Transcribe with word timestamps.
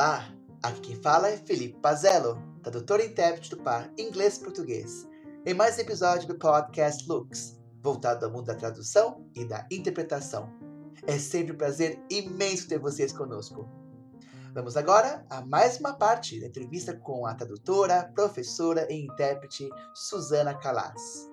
Olá, 0.00 0.24
aqui 0.62 0.80
quem 0.80 0.96
fala 0.96 1.28
é 1.28 1.36
Felipe 1.36 1.78
Pazello, 1.78 2.42
tradutor 2.62 3.00
e 3.00 3.08
intérprete 3.08 3.50
do 3.50 3.58
par 3.58 3.92
inglês-português, 3.98 5.06
em 5.44 5.52
mais 5.52 5.76
um 5.76 5.82
episódio 5.82 6.26
do 6.26 6.38
podcast 6.38 7.06
Looks, 7.06 7.60
voltado 7.82 8.24
ao 8.24 8.32
mundo 8.32 8.46
da 8.46 8.54
tradução 8.54 9.28
e 9.34 9.44
da 9.44 9.66
interpretação. 9.70 10.48
É 11.06 11.18
sempre 11.18 11.52
um 11.52 11.58
prazer 11.58 12.02
imenso 12.08 12.66
ter 12.66 12.78
vocês 12.78 13.12
conosco. 13.12 13.68
Vamos 14.54 14.74
agora 14.74 15.22
a 15.28 15.44
mais 15.44 15.78
uma 15.78 15.92
parte 15.92 16.40
da 16.40 16.46
entrevista 16.46 16.96
com 16.96 17.26
a 17.26 17.34
tradutora, 17.34 18.10
professora 18.14 18.90
e 18.90 19.04
intérprete 19.04 19.68
Susana 19.94 20.54
Calas. 20.54 21.30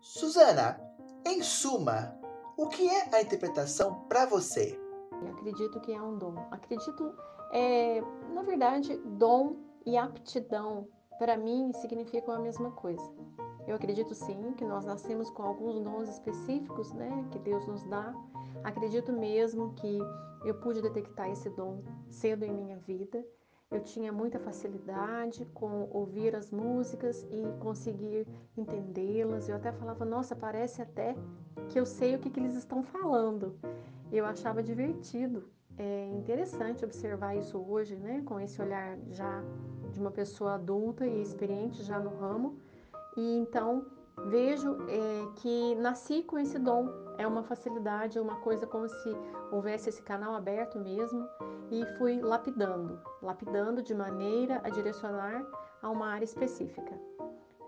Susana, 0.00 0.80
em 1.26 1.42
suma, 1.42 2.16
o 2.56 2.68
que 2.68 2.88
é 2.88 3.12
a 3.12 3.20
interpretação 3.20 4.06
para 4.08 4.24
você? 4.24 4.78
Eu 5.20 5.32
acredito 5.32 5.80
que 5.80 5.92
é 5.92 6.00
um 6.00 6.16
dom. 6.16 6.46
Acredito, 6.52 7.12
é, 7.52 8.00
na 8.34 8.42
verdade, 8.42 8.96
dom 9.18 9.56
e 9.84 9.96
aptidão 9.96 10.88
para 11.18 11.36
mim 11.36 11.72
significam 11.72 12.34
a 12.34 12.38
mesma 12.38 12.70
coisa. 12.70 13.12
Eu 13.66 13.74
acredito 13.74 14.14
sim 14.14 14.52
que 14.56 14.64
nós 14.64 14.84
nascemos 14.84 15.28
com 15.30 15.42
alguns 15.42 15.80
dons 15.80 16.08
específicos, 16.08 16.92
né, 16.92 17.26
que 17.30 17.38
Deus 17.38 17.66
nos 17.66 17.82
dá. 17.84 18.14
Acredito 18.64 19.12
mesmo 19.12 19.74
que 19.74 19.98
eu 20.44 20.54
pude 20.60 20.80
detectar 20.80 21.28
esse 21.30 21.50
dom 21.50 21.82
cedo 22.08 22.44
em 22.44 22.52
minha 22.52 22.78
vida. 22.78 23.24
Eu 23.70 23.82
tinha 23.82 24.10
muita 24.10 24.38
facilidade 24.38 25.44
com 25.52 25.90
ouvir 25.92 26.34
as 26.34 26.50
músicas 26.50 27.26
e 27.30 27.52
conseguir 27.60 28.26
entendê-las. 28.56 29.48
Eu 29.48 29.56
até 29.56 29.70
falava, 29.72 30.06
nossa, 30.06 30.34
parece 30.34 30.80
até 30.80 31.14
que 31.68 31.78
eu 31.78 31.84
sei 31.84 32.14
o 32.14 32.18
que, 32.18 32.30
que 32.30 32.40
eles 32.40 32.54
estão 32.54 32.82
falando 32.82 33.58
eu 34.10 34.24
achava 34.24 34.62
divertido. 34.62 35.50
É 35.78 36.06
interessante 36.06 36.84
observar 36.84 37.36
isso 37.36 37.56
hoje, 37.56 37.94
né, 37.94 38.20
com 38.24 38.40
esse 38.40 38.60
olhar 38.60 38.98
já 39.10 39.42
de 39.92 40.00
uma 40.00 40.10
pessoa 40.10 40.54
adulta 40.54 41.06
e 41.06 41.22
experiente 41.22 41.82
já 41.84 42.00
no 42.00 42.10
ramo. 42.18 42.58
E 43.16 43.38
então 43.38 43.86
vejo 44.26 44.76
é, 44.88 45.32
que 45.36 45.76
nasci 45.76 46.22
com 46.24 46.36
esse 46.36 46.58
dom. 46.58 46.88
É 47.16 47.26
uma 47.26 47.44
facilidade, 47.44 48.18
é 48.18 48.20
uma 48.20 48.36
coisa 48.40 48.66
como 48.66 48.88
se 48.88 49.16
houvesse 49.52 49.88
esse 49.88 50.02
canal 50.02 50.34
aberto 50.34 50.78
mesmo 50.78 51.28
e 51.70 51.84
fui 51.96 52.20
lapidando, 52.20 53.00
lapidando 53.22 53.82
de 53.82 53.94
maneira 53.94 54.60
a 54.64 54.70
direcionar 54.70 55.44
a 55.80 55.90
uma 55.90 56.08
área 56.08 56.24
específica. 56.24 56.92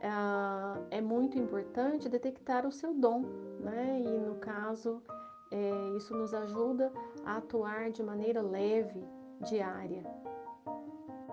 É, 0.00 0.98
é 0.98 1.00
muito 1.00 1.38
importante 1.38 2.08
detectar 2.08 2.66
o 2.66 2.72
seu 2.72 2.94
dom, 2.94 3.22
né? 3.60 4.00
E 4.00 4.18
no 4.18 4.36
caso 4.36 5.02
é, 5.50 5.96
isso 5.96 6.14
nos 6.14 6.32
ajuda 6.32 6.92
a 7.24 7.36
atuar 7.36 7.90
de 7.90 8.02
maneira 8.02 8.40
leve, 8.40 9.04
diária. 9.48 10.04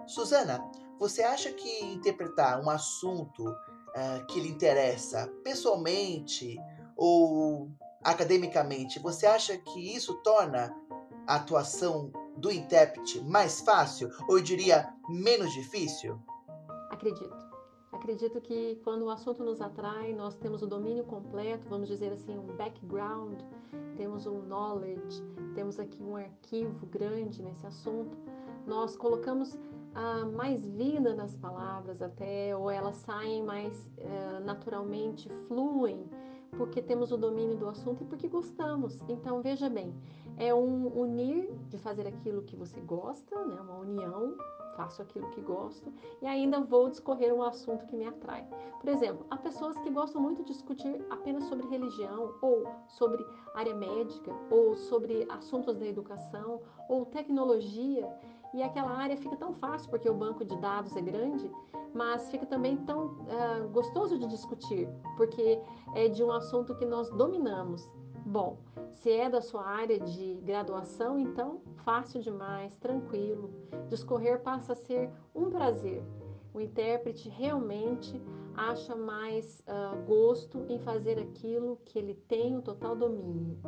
Susana, 0.05 0.63
você 0.97 1.21
acha 1.21 1.51
que 1.51 1.85
interpretar 1.85 2.63
um 2.63 2.69
assunto 2.69 3.47
uh, 3.47 4.25
que 4.27 4.39
lhe 4.39 4.49
interessa 4.49 5.27
pessoalmente 5.43 6.57
ou 6.95 7.69
academicamente, 8.03 8.99
você 8.99 9.25
acha 9.27 9.57
que 9.57 9.95
isso 9.95 10.15
torna 10.23 10.73
a 11.27 11.35
atuação 11.35 12.11
do 12.37 12.51
intérprete 12.51 13.19
mais 13.21 13.61
fácil 13.61 14.09
ou 14.27 14.37
eu 14.37 14.43
diria 14.43 14.93
menos 15.09 15.51
difícil? 15.53 16.19
Acredito. 16.89 17.46
Acredito 18.07 18.39
que 18.39 18.79
quando 18.85 19.01
o 19.01 19.09
assunto 19.09 19.43
nos 19.43 19.59
atrai, 19.59 20.13
nós 20.13 20.33
temos 20.33 20.61
o 20.61 20.65
domínio 20.65 21.03
completo, 21.03 21.67
vamos 21.67 21.89
dizer 21.89 22.13
assim, 22.13 22.37
um 22.37 22.55
background, 22.55 23.37
temos 23.97 24.25
um 24.25 24.41
knowledge, 24.43 25.21
temos 25.53 25.77
aqui 25.77 26.01
um 26.01 26.15
arquivo 26.15 26.85
grande 26.85 27.43
nesse 27.43 27.67
assunto. 27.67 28.17
Nós 28.65 28.95
colocamos 28.95 29.59
ah, 29.93 30.23
mais 30.23 30.65
vida 30.65 31.13
nas 31.13 31.35
palavras 31.35 32.01
até, 32.01 32.55
ou 32.55 32.71
elas 32.71 32.95
saem 32.95 33.43
mais 33.43 33.73
eh, 33.97 34.39
naturalmente, 34.39 35.27
fluem, 35.49 36.09
porque 36.51 36.81
temos 36.81 37.11
o 37.11 37.17
domínio 37.17 37.57
do 37.57 37.67
assunto 37.67 38.03
e 38.03 38.05
porque 38.05 38.29
gostamos. 38.29 38.97
Então, 39.09 39.41
veja 39.41 39.69
bem, 39.69 39.93
é 40.37 40.55
um 40.55 40.97
unir 40.97 41.51
de 41.67 41.77
fazer 41.77 42.07
aquilo 42.07 42.41
que 42.43 42.55
você 42.55 42.79
gosta, 42.79 43.43
né? 43.43 43.59
uma 43.59 43.79
união 43.79 44.37
faço 44.77 45.01
aquilo 45.01 45.29
que 45.31 45.41
gosto 45.41 45.91
e 46.21 46.27
ainda 46.27 46.61
vou 46.61 46.87
discorrer 46.87 47.33
um 47.33 47.41
assunto 47.41 47.85
que 47.87 47.95
me 47.97 48.05
atrai. 48.05 48.47
Por 48.79 48.87
exemplo, 48.89 49.25
há 49.29 49.35
pessoas 49.35 49.77
que 49.79 49.89
gostam 49.89 50.21
muito 50.21 50.43
de 50.43 50.53
discutir 50.53 51.03
apenas 51.09 51.43
sobre 51.45 51.67
religião 51.67 52.35
ou 52.41 52.63
sobre 52.87 53.25
área 53.55 53.75
médica 53.75 54.31
ou 54.51 54.77
sobre 54.77 55.27
assuntos 55.29 55.75
da 55.75 55.85
educação 55.85 56.61
ou 56.87 57.05
tecnologia 57.07 58.07
e 58.53 58.63
aquela 58.63 58.91
área 58.91 59.17
fica 59.17 59.35
tão 59.35 59.53
fácil 59.53 59.89
porque 59.89 60.09
o 60.09 60.13
banco 60.13 60.45
de 60.45 60.55
dados 60.57 60.95
é 60.95 61.01
grande, 61.01 61.51
mas 61.93 62.29
fica 62.29 62.45
também 62.45 62.77
tão 62.77 63.07
uh, 63.07 63.67
gostoso 63.71 64.17
de 64.17 64.27
discutir 64.27 64.87
porque 65.17 65.59
é 65.95 66.07
de 66.07 66.23
um 66.23 66.31
assunto 66.31 66.75
que 66.75 66.85
nós 66.85 67.09
dominamos. 67.09 67.89
Bom, 68.27 68.57
se 68.91 69.09
é 69.09 69.29
da 69.29 69.39
sua 69.39 69.65
área 69.65 69.97
de 70.01 70.33
graduação, 70.43 71.17
então 71.17 71.61
fácil 71.85 72.21
demais, 72.21 72.75
tranquilo. 72.75 73.53
Discorrer 73.87 74.41
passa 74.41 74.73
a 74.73 74.75
ser 74.75 75.09
um 75.33 75.49
prazer. 75.49 76.03
O 76.53 76.59
intérprete 76.59 77.29
realmente 77.29 78.21
acha 78.53 78.97
mais 78.97 79.61
uh, 79.61 79.95
gosto 80.05 80.65
em 80.67 80.77
fazer 80.77 81.17
aquilo 81.17 81.77
que 81.85 81.97
ele 81.97 82.15
tem 82.27 82.57
o 82.57 82.61
total 82.61 82.97
domínio. 82.97 83.61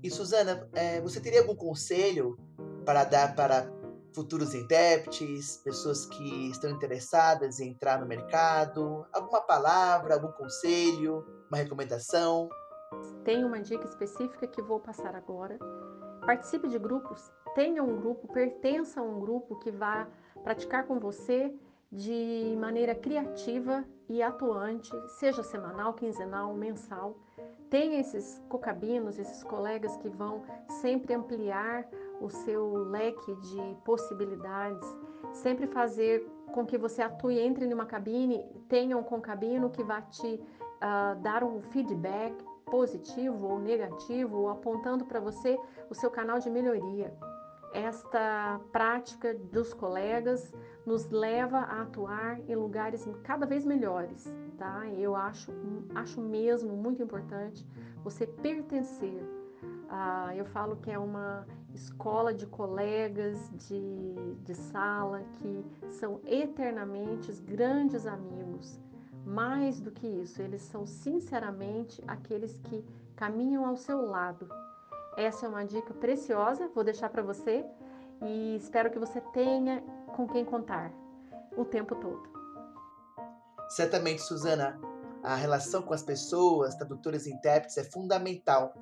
E 0.00 0.08
Suzana, 0.08 0.68
é, 0.72 1.00
você 1.00 1.20
teria 1.20 1.40
algum 1.40 1.56
conselho 1.56 2.38
para 2.84 3.02
dar 3.02 3.34
para 3.34 3.68
futuros 4.14 4.54
intérpretes, 4.54 5.56
pessoas 5.64 6.06
que 6.06 6.50
estão 6.50 6.70
interessadas 6.70 7.58
em 7.58 7.70
entrar 7.70 8.00
no 8.00 8.06
mercado? 8.06 9.04
Alguma 9.12 9.40
palavra, 9.40 10.14
algum 10.14 10.30
conselho, 10.30 11.26
uma 11.48 11.58
recomendação? 11.58 12.48
Tem 13.24 13.44
uma 13.44 13.60
dica 13.60 13.84
específica 13.84 14.46
que 14.46 14.60
vou 14.60 14.80
passar 14.80 15.14
agora. 15.14 15.58
Participe 16.26 16.68
de 16.68 16.78
grupos, 16.78 17.32
tenha 17.54 17.82
um 17.82 18.00
grupo, 18.00 18.28
pertença 18.28 19.00
a 19.00 19.02
um 19.02 19.20
grupo 19.20 19.56
que 19.60 19.70
vá 19.70 20.08
praticar 20.42 20.86
com 20.86 20.98
você 20.98 21.54
de 21.90 22.56
maneira 22.58 22.94
criativa 22.94 23.84
e 24.08 24.22
atuante, 24.22 24.90
seja 25.18 25.42
semanal, 25.42 25.94
quinzenal, 25.94 26.54
mensal. 26.54 27.16
Tenha 27.68 28.00
esses 28.00 28.40
cocabinos, 28.48 29.18
esses 29.18 29.42
colegas 29.44 29.96
que 29.96 30.08
vão 30.08 30.42
sempre 30.80 31.14
ampliar 31.14 31.88
o 32.20 32.28
seu 32.28 32.74
leque 32.74 33.34
de 33.34 33.76
possibilidades, 33.84 34.86
sempre 35.32 35.66
fazer 35.66 36.26
com 36.52 36.66
que 36.66 36.76
você 36.76 37.00
atue, 37.00 37.38
entre 37.38 37.66
numa 37.66 37.86
cabine, 37.86 38.44
tenha 38.68 38.96
um 38.96 39.02
concabino 39.02 39.70
que 39.70 39.82
vá 39.82 40.02
te 40.02 40.34
uh, 40.34 41.20
dar 41.20 41.44
um 41.44 41.60
feedback, 41.62 42.34
positivo 42.70 43.48
ou 43.48 43.58
negativo, 43.58 44.38
ou 44.38 44.48
apontando 44.48 45.04
para 45.04 45.20
você 45.20 45.58
o 45.90 45.94
seu 45.94 46.10
canal 46.10 46.38
de 46.38 46.48
melhoria. 46.48 47.12
Esta 47.72 48.60
prática 48.72 49.34
dos 49.34 49.72
colegas 49.72 50.52
nos 50.84 51.08
leva 51.10 51.58
a 51.58 51.82
atuar 51.82 52.40
em 52.48 52.54
lugares 52.56 53.08
cada 53.22 53.46
vez 53.46 53.64
melhores, 53.64 54.32
tá? 54.58 54.88
Eu 54.88 55.14
acho, 55.14 55.52
acho 55.94 56.20
mesmo 56.20 56.74
muito 56.74 57.02
importante 57.02 57.64
você 58.02 58.26
pertencer. 58.26 59.22
Ah, 59.88 60.34
eu 60.34 60.44
falo 60.46 60.76
que 60.76 60.90
é 60.90 60.98
uma 60.98 61.46
escola 61.74 62.34
de 62.34 62.46
colegas 62.46 63.50
de, 63.68 64.14
de 64.42 64.54
sala 64.54 65.22
que 65.34 65.64
são 65.90 66.20
eternamente 66.24 67.32
grandes 67.42 68.06
amigos 68.06 68.80
mais 69.24 69.80
do 69.80 69.90
que 69.90 70.06
isso, 70.06 70.40
eles 70.42 70.62
são 70.62 70.86
sinceramente 70.86 72.02
aqueles 72.06 72.58
que 72.64 72.84
caminham 73.16 73.66
ao 73.66 73.76
seu 73.76 74.06
lado. 74.06 74.48
Essa 75.16 75.46
é 75.46 75.48
uma 75.48 75.64
dica 75.64 75.92
preciosa, 75.94 76.70
vou 76.74 76.84
deixar 76.84 77.10
para 77.10 77.22
você 77.22 77.64
e 78.22 78.56
espero 78.56 78.90
que 78.90 78.98
você 78.98 79.20
tenha 79.32 79.82
com 80.16 80.26
quem 80.26 80.44
contar 80.44 80.92
o 81.56 81.64
tempo 81.64 81.94
todo. 81.94 82.28
Certamente, 83.70 84.22
Suzana, 84.22 84.80
a 85.22 85.34
relação 85.34 85.82
com 85.82 85.94
as 85.94 86.02
pessoas, 86.02 86.74
tradutores 86.74 87.26
e 87.26 87.32
intérpretes 87.32 87.76
é 87.76 87.84
fundamental. 87.84 88.74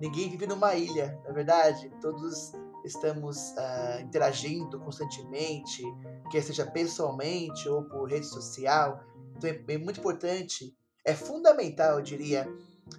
Ninguém 0.00 0.28
vive 0.28 0.46
numa 0.46 0.74
ilha, 0.74 1.18
na 1.24 1.30
é 1.30 1.32
verdade. 1.32 1.90
Todos 2.00 2.52
estamos 2.84 3.52
uh, 3.52 4.00
interagindo 4.00 4.78
constantemente, 4.80 5.82
quer 6.30 6.42
seja 6.42 6.66
pessoalmente 6.66 7.68
ou 7.68 7.82
por 7.84 8.10
rede 8.10 8.26
social. 8.26 9.00
É, 9.42 9.78
muito 9.78 10.00
importante, 10.00 10.76
é 11.04 11.14
fundamental, 11.14 11.98
eu 11.98 12.02
diria, 12.02 12.48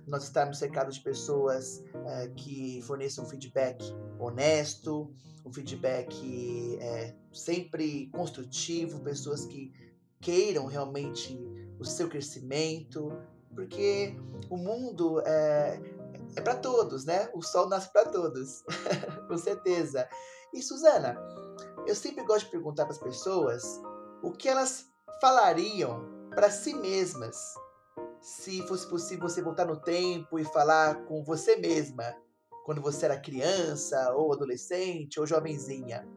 nós 0.08 0.24
estarmos 0.24 0.58
cercados 0.58 0.96
de 0.96 1.02
pessoas 1.02 1.84
uh, 1.94 2.34
que 2.36 2.82
forneçam 2.84 3.26
feedback 3.26 3.84
honesto, 4.20 5.12
um 5.46 5.54
feedback 5.54 6.78
é, 6.82 7.16
sempre 7.34 8.08
construtivo, 8.12 9.00
pessoas 9.00 9.46
que 9.46 9.72
queiram 10.22 10.66
realmente 10.66 11.40
o 11.80 11.86
seu 11.86 12.10
crescimento, 12.10 13.12
porque 13.54 14.16
o 14.50 14.58
mundo 14.58 15.22
é, 15.22 15.82
é 16.36 16.42
para 16.42 16.56
todos, 16.56 17.06
né? 17.06 17.30
O 17.34 17.42
sol 17.42 17.68
nasce 17.68 17.92
para 17.92 18.10
todos, 18.10 18.64
com 19.28 19.38
certeza. 19.38 20.08
E 20.54 20.62
Suzana, 20.62 21.18
eu 21.88 21.96
sempre 21.96 22.24
gosto 22.24 22.46
de 22.46 22.52
perguntar 22.52 22.86
para 22.86 22.94
as 22.94 23.00
pessoas 23.00 23.82
o 24.22 24.32
que 24.32 24.48
elas 24.48 24.88
falariam 25.22 26.09
para 26.30 26.50
si 26.50 26.74
mesmas 26.74 27.56
se 28.22 28.62
fosse 28.68 28.88
possível 28.88 29.28
você 29.28 29.42
voltar 29.42 29.66
no 29.66 29.80
tempo 29.80 30.38
e 30.40 30.44
falar 30.44 31.06
com 31.06 31.24
você 31.24 31.56
mesma 31.56 32.16
quando 32.66 32.82
você 32.82 33.06
era 33.06 33.20
criança 33.20 34.14
ou 34.14 34.34
adolescente 34.34 35.20
ou 35.20 35.26
jovenzinha. 35.26 36.08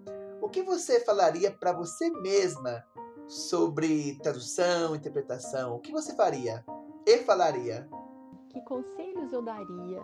O 0.41 0.49
que 0.49 0.63
você 0.63 1.01
falaria 1.01 1.51
para 1.51 1.73
você 1.73 2.11
mesma 2.11 2.85
sobre 3.27 4.19
tradução, 4.19 4.95
interpretação? 4.95 5.75
O 5.75 5.81
que 5.81 5.93
você 5.93 6.15
faria 6.15 6.65
e 7.07 7.19
falaria? 7.19 7.89
Que 8.51 8.61
conselhos 8.63 9.33
eu 9.33 9.41
daria 9.41 10.03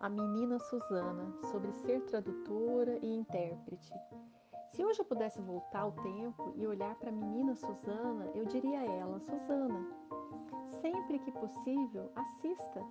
à 0.00 0.08
menina 0.08 0.58
Susana 0.60 1.34
sobre 1.50 1.72
ser 1.72 2.02
tradutora 2.02 2.98
e 3.02 3.06
intérprete? 3.06 3.92
Se 4.80 4.84
hoje 4.86 5.00
eu 5.00 5.04
pudesse 5.04 5.38
voltar 5.42 5.80
ao 5.80 5.92
tempo 5.92 6.54
e 6.56 6.66
olhar 6.66 6.94
para 6.94 7.10
a 7.10 7.12
menina 7.12 7.54
Susana, 7.54 8.30
eu 8.34 8.46
diria 8.46 8.80
a 8.80 8.84
ela: 8.86 9.20
Susana, 9.20 9.86
sempre 10.80 11.18
que 11.18 11.30
possível, 11.32 12.10
assista. 12.16 12.82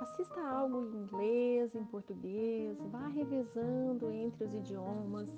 Assista 0.00 0.40
algo 0.40 0.86
em 0.86 1.02
inglês, 1.02 1.74
em 1.74 1.84
português, 1.84 2.78
vá 2.90 3.08
revezando 3.08 4.10
entre 4.10 4.44
os 4.44 4.54
idiomas, 4.54 5.28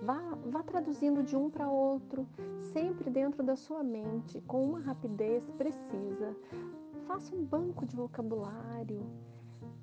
vá, 0.00 0.20
vá 0.46 0.62
traduzindo 0.62 1.20
de 1.24 1.34
um 1.34 1.50
para 1.50 1.68
outro, 1.68 2.28
sempre 2.72 3.10
dentro 3.10 3.42
da 3.42 3.56
sua 3.56 3.82
mente, 3.82 4.40
com 4.42 4.62
uma 4.62 4.78
rapidez 4.78 5.50
precisa. 5.58 6.36
Faça 7.08 7.34
um 7.34 7.42
banco 7.42 7.84
de 7.84 7.96
vocabulário. 7.96 9.04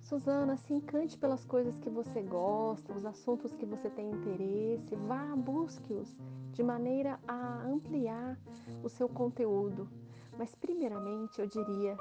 Suzana, 0.07 0.55
se 0.55 0.73
encante 0.73 1.17
pelas 1.17 1.43
coisas 1.43 1.77
que 1.79 1.89
você 1.89 2.21
gosta, 2.21 2.93
os 2.93 3.05
assuntos 3.05 3.53
que 3.53 3.65
você 3.65 3.89
tem 3.89 4.09
interesse, 4.09 4.95
vá, 5.05 5.35
busque-os 5.35 6.15
de 6.53 6.63
maneira 6.63 7.19
a 7.27 7.63
ampliar 7.63 8.39
o 8.81 8.87
seu 8.87 9.09
conteúdo. 9.09 9.89
Mas, 10.37 10.55
primeiramente, 10.55 11.41
eu 11.41 11.45
diria: 11.45 11.97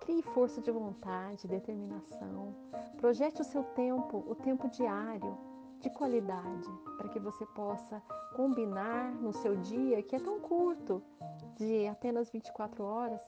crie 0.00 0.22
força 0.22 0.62
de 0.62 0.70
vontade, 0.70 1.46
determinação, 1.46 2.54
projete 2.96 3.42
o 3.42 3.44
seu 3.44 3.62
tempo, 3.62 4.24
o 4.26 4.34
tempo 4.34 4.70
diário, 4.70 5.36
de 5.78 5.90
qualidade, 5.90 6.70
para 6.96 7.10
que 7.10 7.20
você 7.20 7.44
possa 7.54 8.02
combinar 8.34 9.12
no 9.16 9.34
seu 9.34 9.56
dia, 9.56 10.02
que 10.02 10.16
é 10.16 10.18
tão 10.18 10.40
curto, 10.40 11.02
de 11.56 11.86
apenas 11.86 12.30
24 12.30 12.82
horas, 12.82 13.20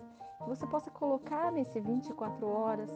você 0.47 0.67
possa 0.67 0.91
colocar 0.91 1.51
nesse 1.53 1.81
24 1.81 2.47
horas, 2.47 2.91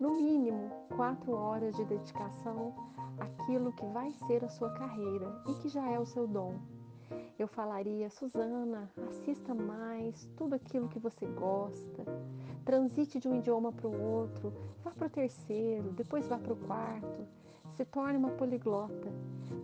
no 0.00 0.16
mínimo 0.16 0.70
4 0.96 1.32
horas 1.32 1.74
de 1.76 1.84
dedicação 1.84 2.74
àquilo 3.18 3.72
que 3.72 3.86
vai 3.86 4.12
ser 4.26 4.44
a 4.44 4.48
sua 4.48 4.70
carreira 4.74 5.42
e 5.48 5.54
que 5.54 5.68
já 5.68 5.88
é 5.90 5.98
o 5.98 6.06
seu 6.06 6.26
dom. 6.26 6.58
Eu 7.38 7.48
falaria, 7.48 8.08
Suzana, 8.08 8.90
assista 9.08 9.54
mais 9.54 10.28
tudo 10.36 10.54
aquilo 10.54 10.88
que 10.88 10.98
você 10.98 11.26
gosta, 11.26 12.04
transite 12.64 13.18
de 13.18 13.28
um 13.28 13.36
idioma 13.36 13.72
para 13.72 13.88
o 13.88 14.02
outro, 14.02 14.52
vá 14.82 14.90
para 14.90 15.06
o 15.06 15.10
terceiro, 15.10 15.90
depois 15.92 16.26
vá 16.28 16.38
para 16.38 16.52
o 16.52 16.56
quarto, 16.56 17.26
se 17.72 17.84
torne 17.84 18.16
uma 18.16 18.30
poliglota, 18.30 19.12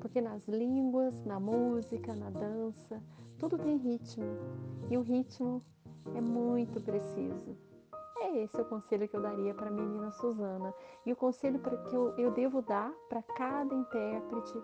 porque 0.00 0.20
nas 0.20 0.46
línguas, 0.48 1.14
na 1.24 1.38
música, 1.38 2.14
na 2.14 2.30
dança, 2.30 3.02
tudo 3.38 3.58
tem 3.58 3.76
ritmo 3.76 4.24
e 4.90 4.96
o 4.96 5.02
ritmo 5.02 5.62
é 6.14 6.20
muito 6.20 6.80
preciso. 6.80 7.56
É 8.20 8.42
esse 8.42 8.60
o 8.60 8.64
conselho 8.64 9.08
que 9.08 9.16
eu 9.16 9.22
daria 9.22 9.54
para 9.54 9.68
a 9.68 9.72
menina 9.72 10.10
Suzana 10.10 10.74
e 11.06 11.12
o 11.12 11.16
conselho 11.16 11.60
que 11.60 11.94
eu, 11.94 12.10
eu 12.18 12.30
devo 12.32 12.60
dar 12.62 12.92
para 13.08 13.22
cada 13.22 13.74
intérprete 13.74 14.60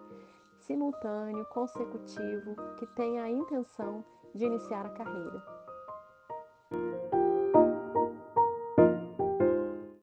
simultâneo, 0.58 1.44
consecutivo, 1.46 2.56
que 2.76 2.86
tenha 2.94 3.22
a 3.22 3.30
intenção 3.30 4.04
de 4.34 4.44
iniciar 4.44 4.86
a 4.86 4.90
carreira. 4.90 5.63